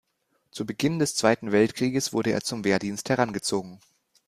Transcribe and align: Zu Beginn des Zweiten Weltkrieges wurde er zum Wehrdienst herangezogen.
Zu 0.49 0.65
Beginn 0.65 0.97
des 0.97 1.15
Zweiten 1.15 1.51
Weltkrieges 1.51 2.11
wurde 2.11 2.31
er 2.31 2.41
zum 2.41 2.63
Wehrdienst 2.63 3.07
herangezogen. 3.09 3.79